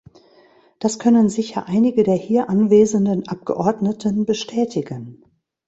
Das 0.79 0.97
können 0.97 1.29
sicher 1.29 1.67
einige 1.67 2.01
der 2.01 2.15
hier 2.15 2.49
anwesenden 2.49 3.27
Abgeordneten 3.27 4.25
bestätigen. 4.25 5.21